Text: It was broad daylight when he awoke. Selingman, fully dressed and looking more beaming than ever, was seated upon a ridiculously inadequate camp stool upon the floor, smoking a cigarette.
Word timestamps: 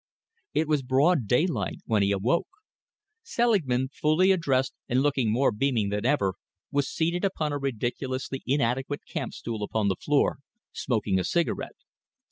It 0.55 0.67
was 0.67 0.81
broad 0.81 1.27
daylight 1.27 1.81
when 1.85 2.01
he 2.01 2.11
awoke. 2.11 2.47
Selingman, 3.21 3.89
fully 3.89 4.35
dressed 4.35 4.73
and 4.89 4.99
looking 5.03 5.31
more 5.31 5.51
beaming 5.51 5.89
than 5.89 6.07
ever, 6.07 6.33
was 6.71 6.89
seated 6.89 7.23
upon 7.23 7.51
a 7.51 7.59
ridiculously 7.59 8.41
inadequate 8.47 9.01
camp 9.07 9.35
stool 9.35 9.61
upon 9.61 9.89
the 9.89 9.95
floor, 10.01 10.39
smoking 10.71 11.19
a 11.19 11.23
cigarette. 11.23 11.75